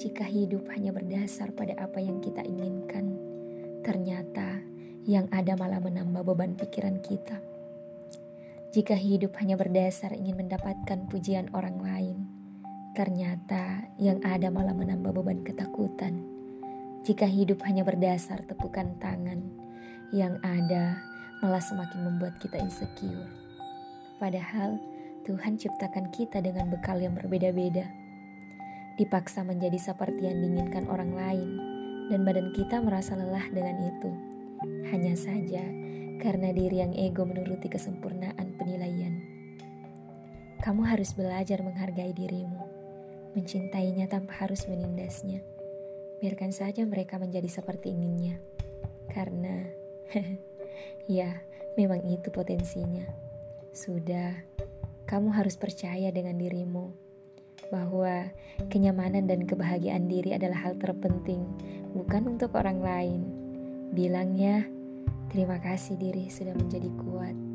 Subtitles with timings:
[0.00, 3.20] Jika hidup hanya berdasar pada apa yang kita inginkan,
[3.84, 4.64] ternyata
[5.04, 7.36] yang ada malah menambah beban pikiran kita.
[8.72, 12.16] Jika hidup hanya berdasar ingin mendapatkan pujian orang lain,
[12.96, 16.24] ternyata yang ada malah menambah beban ketakutan.
[17.04, 19.52] Jika hidup hanya berdasar tepukan tangan,
[20.16, 20.96] yang ada
[21.44, 23.28] malah semakin membuat kita insecure.
[24.16, 24.80] Padahal
[25.28, 27.84] Tuhan ciptakan kita dengan bekal yang berbeda-beda.
[29.00, 31.56] Dipaksa menjadi seperti yang diinginkan orang lain,
[32.12, 34.12] dan badan kita merasa lelah dengan itu.
[34.92, 35.64] Hanya saja
[36.20, 39.24] karena diri yang ego menuruti kesempurnaan penilaian.
[40.60, 42.60] Kamu harus belajar menghargai dirimu,
[43.32, 45.40] mencintainya tanpa harus menindasnya.
[46.20, 48.36] Biarkan saja mereka menjadi seperti inginnya.
[49.08, 49.64] Karena,
[51.08, 51.40] ya,
[51.80, 53.08] memang itu potensinya.
[53.72, 54.44] Sudah,
[55.08, 57.09] kamu harus percaya dengan dirimu
[57.70, 58.28] bahwa
[58.68, 61.46] kenyamanan dan kebahagiaan diri adalah hal terpenting,
[61.96, 63.20] bukan untuk orang lain.
[63.90, 64.66] Bilangnya,
[65.30, 67.49] terima kasih diri sudah menjadi kuat.